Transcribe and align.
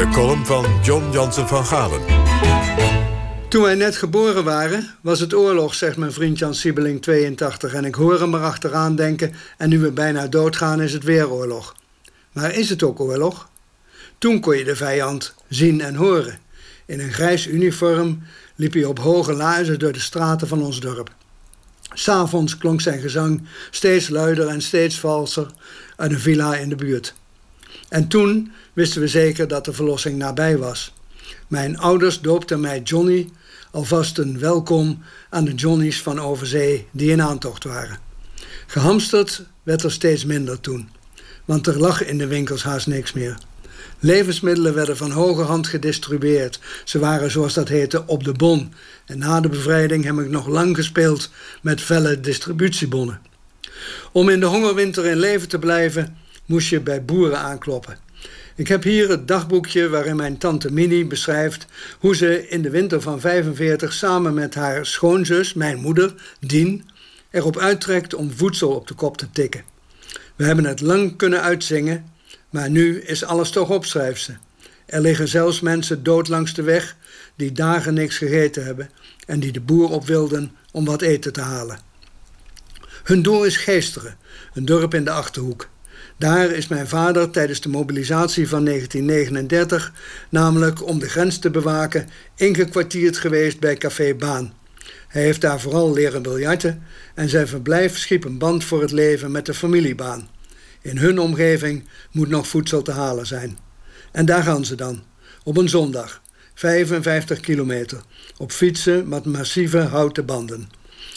De 0.00 0.08
column 0.08 0.46
van 0.46 0.66
John 0.82 1.12
Jansen 1.12 1.48
van 1.48 1.66
Galen. 1.66 2.00
Toen 3.48 3.62
wij 3.62 3.74
net 3.74 3.96
geboren 3.96 4.44
waren, 4.44 4.94
was 5.00 5.20
het 5.20 5.34
oorlog, 5.34 5.74
zegt 5.74 5.96
mijn 5.96 6.12
vriend 6.12 6.38
Jan 6.38 6.54
Siebeling 6.54 7.02
82. 7.02 7.74
En 7.74 7.84
ik 7.84 7.94
hoor 7.94 8.20
hem 8.20 8.34
erachteraan 8.34 8.96
denken, 8.96 9.32
en 9.56 9.68
nu 9.68 9.78
we 9.78 9.92
bijna 9.92 10.26
doodgaan 10.26 10.80
is 10.80 10.92
het 10.92 11.04
weer 11.04 11.30
oorlog. 11.30 11.74
Maar 12.32 12.54
is 12.54 12.70
het 12.70 12.82
ook 12.82 13.00
oorlog? 13.00 13.48
Toen 14.18 14.40
kon 14.40 14.56
je 14.56 14.64
de 14.64 14.76
vijand 14.76 15.34
zien 15.48 15.80
en 15.80 15.94
horen. 15.94 16.38
In 16.86 17.00
een 17.00 17.12
grijs 17.12 17.46
uniform 17.46 18.22
liep 18.54 18.72
hij 18.72 18.84
op 18.84 18.98
hoge 18.98 19.32
laarzen 19.32 19.78
door 19.78 19.92
de 19.92 20.00
straten 20.00 20.48
van 20.48 20.62
ons 20.62 20.80
dorp. 20.80 21.10
S'avonds 21.92 22.56
klonk 22.56 22.80
zijn 22.80 23.00
gezang 23.00 23.42
steeds 23.70 24.08
luider 24.08 24.48
en 24.48 24.62
steeds 24.62 24.98
valser 24.98 25.46
uit 25.96 26.12
een 26.12 26.20
villa 26.20 26.56
in 26.56 26.68
de 26.68 26.76
buurt. 26.76 27.14
En 27.88 28.08
toen 28.08 28.52
wisten 28.72 29.00
we 29.00 29.08
zeker 29.08 29.48
dat 29.48 29.64
de 29.64 29.72
verlossing 29.72 30.18
nabij 30.18 30.58
was. 30.58 30.92
Mijn 31.48 31.78
ouders 31.78 32.20
doopten 32.20 32.60
mij 32.60 32.80
Johnny, 32.80 33.30
alvast 33.70 34.18
een 34.18 34.38
welkom 34.38 35.02
aan 35.30 35.44
de 35.44 35.54
Johnny's 35.54 36.02
van 36.02 36.20
overzee 36.20 36.86
die 36.90 37.10
in 37.10 37.22
aantocht 37.22 37.64
waren. 37.64 37.98
Gehamsterd 38.66 39.42
werd 39.62 39.82
er 39.82 39.92
steeds 39.92 40.24
minder 40.24 40.60
toen, 40.60 40.88
want 41.44 41.66
er 41.66 41.78
lag 41.78 42.04
in 42.04 42.18
de 42.18 42.26
winkels 42.26 42.62
haast 42.62 42.86
niks 42.86 43.12
meer. 43.12 43.38
Levensmiddelen 43.98 44.74
werden 44.74 44.96
van 44.96 45.10
hoge 45.10 45.42
hand 45.42 45.66
gedistribueerd. 45.66 46.60
Ze 46.84 46.98
waren, 46.98 47.30
zoals 47.30 47.54
dat 47.54 47.68
heette, 47.68 48.06
op 48.06 48.24
de 48.24 48.32
bon. 48.32 48.72
En 49.06 49.18
na 49.18 49.40
de 49.40 49.48
bevrijding 49.48 50.04
heb 50.04 50.18
ik 50.18 50.28
nog 50.28 50.46
lang 50.46 50.76
gespeeld 50.76 51.30
met 51.62 51.80
felle 51.80 52.20
distributiebonnen. 52.20 53.20
Om 54.12 54.28
in 54.28 54.40
de 54.40 54.46
hongerwinter 54.46 55.06
in 55.06 55.18
leven 55.18 55.48
te 55.48 55.58
blijven, 55.58 56.16
moest 56.50 56.68
je 56.68 56.80
bij 56.80 57.04
boeren 57.04 57.38
aankloppen. 57.38 57.98
Ik 58.54 58.68
heb 58.68 58.82
hier 58.82 59.08
het 59.08 59.28
dagboekje 59.28 59.88
waarin 59.88 60.16
mijn 60.16 60.38
tante 60.38 60.72
Minnie 60.72 61.06
beschrijft 61.06 61.66
hoe 61.98 62.16
ze 62.16 62.48
in 62.48 62.62
de 62.62 62.70
winter 62.70 63.00
van 63.00 63.20
45 63.20 63.92
samen 63.92 64.34
met 64.34 64.54
haar 64.54 64.86
schoonzus, 64.86 65.54
mijn 65.54 65.78
moeder, 65.78 66.14
Dien, 66.40 66.88
erop 67.30 67.58
uittrekt 67.58 68.14
om 68.14 68.30
voedsel 68.30 68.70
op 68.70 68.86
de 68.86 68.94
kop 68.94 69.16
te 69.16 69.30
tikken. 69.30 69.64
We 70.36 70.44
hebben 70.44 70.64
het 70.64 70.80
lang 70.80 71.16
kunnen 71.16 71.42
uitzingen, 71.42 72.04
maar 72.50 72.70
nu 72.70 73.00
is 73.00 73.24
alles 73.24 73.50
toch 73.50 73.70
op, 73.70 73.84
schrijft 73.84 74.22
ze. 74.22 74.32
Er 74.86 75.00
liggen 75.00 75.28
zelfs 75.28 75.60
mensen 75.60 76.02
dood 76.02 76.28
langs 76.28 76.54
de 76.54 76.62
weg 76.62 76.96
die 77.36 77.52
dagen 77.52 77.94
niks 77.94 78.16
gegeten 78.16 78.64
hebben 78.64 78.90
en 79.26 79.40
die 79.40 79.52
de 79.52 79.60
boer 79.60 79.90
op 79.90 80.06
wilden 80.06 80.52
om 80.72 80.84
wat 80.84 81.02
eten 81.02 81.32
te 81.32 81.40
halen. 81.40 81.78
Hun 83.04 83.22
doel 83.22 83.44
is 83.44 83.56
Geesteren, 83.56 84.16
een 84.54 84.64
dorp 84.64 84.94
in 84.94 85.04
de 85.04 85.10
Achterhoek. 85.10 85.68
Daar 86.18 86.50
is 86.50 86.68
mijn 86.68 86.88
vader 86.88 87.30
tijdens 87.30 87.60
de 87.60 87.68
mobilisatie 87.68 88.48
van 88.48 88.64
1939, 88.64 89.92
namelijk 90.28 90.86
om 90.86 90.98
de 90.98 91.08
grens 91.08 91.38
te 91.38 91.50
bewaken, 91.50 92.08
ingekwartierd 92.34 93.16
geweest 93.16 93.60
bij 93.60 93.76
Café 93.76 94.14
Baan. 94.14 94.52
Hij 95.08 95.22
heeft 95.22 95.40
daar 95.40 95.60
vooral 95.60 95.92
leren 95.92 96.22
biljarten 96.22 96.82
en 97.14 97.28
zijn 97.28 97.48
verblijf 97.48 97.98
schiep 97.98 98.24
een 98.24 98.38
band 98.38 98.64
voor 98.64 98.80
het 98.80 98.92
leven 98.92 99.30
met 99.30 99.46
de 99.46 99.54
familiebaan. 99.54 100.28
In 100.82 100.98
hun 100.98 101.18
omgeving 101.18 101.88
moet 102.10 102.28
nog 102.28 102.48
voedsel 102.48 102.82
te 102.82 102.92
halen 102.92 103.26
zijn. 103.26 103.58
En 104.12 104.26
daar 104.26 104.42
gaan 104.42 104.64
ze 104.64 104.74
dan, 104.74 105.02
op 105.44 105.56
een 105.56 105.68
zondag, 105.68 106.22
55 106.54 107.40
kilometer, 107.40 108.00
op 108.36 108.52
fietsen 108.52 109.08
met 109.08 109.24
massieve 109.24 109.78
houten 109.78 110.26
banden. 110.26 110.68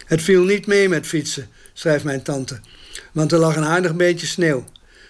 Het 0.06 0.22
viel 0.22 0.44
niet 0.44 0.68
mee 0.68 0.90
met 0.90 1.08
fietsen, 1.08 1.48
schrijft 1.74 2.04
mijn 2.04 2.22
tante, 2.22 2.60
want 3.12 3.32
er 3.32 3.40
lag 3.40 3.56
een 3.56 3.66
aardig 3.66 3.96
beetje 3.96 4.28
sneeuw. 4.28 4.66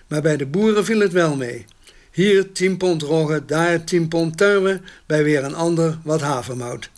Maar 0.07 0.21
bij 0.21 0.37
de 0.37 0.45
boeren 0.45 0.85
viel 0.85 0.99
het 0.99 1.11
wel 1.11 1.35
mee. 1.35 1.65
Hier 2.11 2.51
10 2.51 2.77
pond 2.77 3.01
rogge, 3.01 3.45
daar 3.45 3.83
10 3.83 4.07
pond 4.07 4.37
tarwe, 4.37 4.81
bij 5.05 5.23
weer 5.23 5.43
een 5.43 5.55
ander 5.55 5.97
wat 6.03 6.21
havermout. 6.21 6.89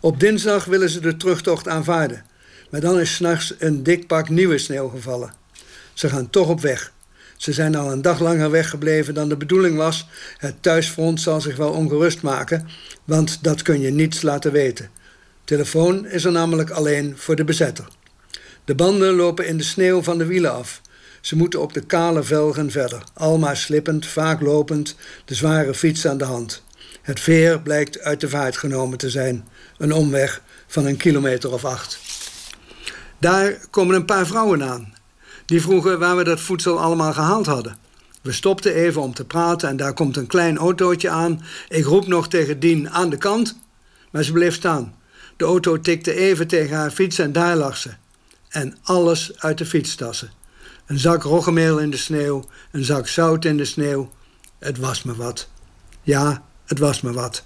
Op 0.00 0.20
dinsdag 0.20 0.64
willen 0.64 0.90
ze 0.90 1.00
de 1.00 1.16
terugtocht 1.16 1.68
aanvaarden. 1.68 2.24
Maar 2.70 2.80
dan 2.80 3.00
is 3.00 3.14
s'nachts 3.14 3.54
een 3.58 3.82
dik 3.82 4.06
pak 4.06 4.28
nieuwe 4.28 4.58
sneeuw 4.58 4.88
gevallen. 4.88 5.32
Ze 5.92 6.08
gaan 6.08 6.30
toch 6.30 6.48
op 6.48 6.60
weg. 6.60 6.92
Ze 7.36 7.52
zijn 7.52 7.76
al 7.76 7.92
een 7.92 8.02
dag 8.02 8.20
langer 8.20 8.50
weggebleven 8.50 9.14
dan 9.14 9.28
de 9.28 9.36
bedoeling 9.36 9.76
was. 9.76 10.06
Het 10.36 10.62
thuisfront 10.62 11.20
zal 11.20 11.40
zich 11.40 11.56
wel 11.56 11.70
ongerust 11.70 12.22
maken, 12.22 12.68
want 13.04 13.38
dat 13.42 13.62
kun 13.62 13.80
je 13.80 13.90
niets 13.90 14.22
laten 14.22 14.52
weten. 14.52 14.90
Telefoon 15.44 16.06
is 16.06 16.24
er 16.24 16.32
namelijk 16.32 16.70
alleen 16.70 17.14
voor 17.16 17.36
de 17.36 17.44
bezetter. 17.44 17.88
De 18.68 18.74
banden 18.74 19.14
lopen 19.14 19.46
in 19.46 19.56
de 19.56 19.64
sneeuw 19.64 20.02
van 20.02 20.18
de 20.18 20.26
wielen 20.26 20.52
af. 20.52 20.80
Ze 21.20 21.36
moeten 21.36 21.60
op 21.60 21.72
de 21.72 21.80
kale 21.80 22.22
velgen 22.22 22.70
verder, 22.70 23.02
almaar 23.14 23.56
slippend, 23.56 24.06
vaak 24.06 24.40
lopend, 24.40 24.96
de 25.24 25.34
zware 25.34 25.74
fiets 25.74 26.06
aan 26.06 26.18
de 26.18 26.24
hand. 26.24 26.62
Het 27.02 27.20
veer 27.20 27.60
blijkt 27.60 28.00
uit 28.00 28.20
de 28.20 28.28
vaart 28.28 28.56
genomen 28.56 28.98
te 28.98 29.10
zijn, 29.10 29.48
een 29.78 29.92
omweg 29.92 30.42
van 30.66 30.86
een 30.86 30.96
kilometer 30.96 31.52
of 31.52 31.64
acht. 31.64 31.98
Daar 33.18 33.58
komen 33.70 33.94
een 33.94 34.04
paar 34.04 34.26
vrouwen 34.26 34.62
aan. 34.62 34.94
Die 35.46 35.62
vroegen 35.62 35.98
waar 35.98 36.16
we 36.16 36.24
dat 36.24 36.40
voedsel 36.40 36.80
allemaal 36.80 37.12
gehaald 37.12 37.46
hadden. 37.46 37.76
We 38.22 38.32
stopten 38.32 38.74
even 38.74 39.02
om 39.02 39.14
te 39.14 39.24
praten 39.24 39.68
en 39.68 39.76
daar 39.76 39.94
komt 39.94 40.16
een 40.16 40.26
klein 40.26 40.58
autootje 40.58 41.10
aan. 41.10 41.42
Ik 41.68 41.84
roep 41.84 42.06
nog 42.06 42.28
tegen 42.28 42.60
Dien 42.60 42.90
aan 42.90 43.10
de 43.10 43.18
kant, 43.18 43.58
maar 44.10 44.22
ze 44.22 44.32
bleef 44.32 44.54
staan. 44.54 44.94
De 45.36 45.44
auto 45.44 45.80
tikte 45.80 46.14
even 46.14 46.46
tegen 46.46 46.76
haar 46.76 46.90
fiets 46.90 47.18
en 47.18 47.32
daar 47.32 47.56
lag 47.56 47.76
ze. 47.76 47.90
En 48.48 48.76
alles 48.82 49.32
uit 49.38 49.58
de 49.58 49.66
fietstassen. 49.66 50.30
Een 50.86 50.98
zak 50.98 51.22
roggemeel 51.22 51.78
in 51.78 51.90
de 51.90 51.96
sneeuw, 51.96 52.48
een 52.70 52.84
zak 52.84 53.08
zout 53.08 53.44
in 53.44 53.56
de 53.56 53.64
sneeuw. 53.64 54.10
Het 54.58 54.78
was 54.78 55.02
me 55.02 55.14
wat. 55.14 55.48
Ja, 56.02 56.42
het 56.64 56.78
was 56.78 57.00
me 57.00 57.12
wat. 57.12 57.44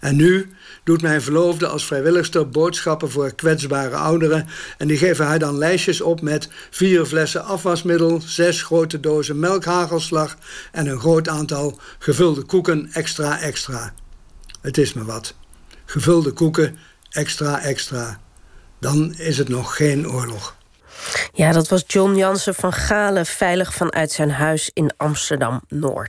En 0.00 0.16
nu 0.16 0.52
doet 0.84 1.02
mijn 1.02 1.22
verloofde 1.22 1.66
als 1.66 1.86
vrijwilligster 1.86 2.48
boodschappen 2.48 3.10
voor 3.10 3.34
kwetsbare 3.34 3.96
ouderen. 3.96 4.46
En 4.78 4.88
die 4.88 4.98
geven 4.98 5.26
haar 5.26 5.38
dan 5.38 5.58
lijstjes 5.58 6.00
op 6.00 6.20
met 6.20 6.48
vier 6.70 7.04
flessen 7.04 7.44
afwasmiddel, 7.44 8.20
zes 8.20 8.62
grote 8.62 9.00
dozen 9.00 9.38
melkhagelslag 9.38 10.36
en 10.72 10.86
een 10.86 11.00
groot 11.00 11.28
aantal 11.28 11.80
gevulde 11.98 12.42
koeken 12.42 12.88
extra 12.92 13.40
extra. 13.40 13.94
Het 14.60 14.78
is 14.78 14.92
me 14.92 15.04
wat. 15.04 15.34
Gevulde 15.84 16.32
koeken 16.32 16.76
extra 17.10 17.62
extra. 17.62 18.20
Dan 18.80 19.14
is 19.14 19.38
het 19.38 19.48
nog 19.48 19.76
geen 19.76 20.10
oorlog. 20.10 20.54
Ja, 21.32 21.52
dat 21.52 21.68
was 21.68 21.84
John 21.86 22.14
Jansen 22.14 22.54
van 22.54 22.72
Galen, 22.72 23.26
veilig 23.26 23.74
vanuit 23.74 24.12
zijn 24.12 24.30
huis 24.30 24.70
in 24.72 24.90
Amsterdam 24.96 25.60
Noord. 25.68 26.08